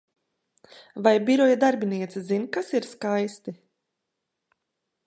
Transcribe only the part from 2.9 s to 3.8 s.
skaisti?